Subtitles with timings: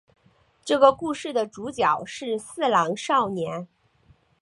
[0.65, 3.67] 这个故事的主角是四郎少年。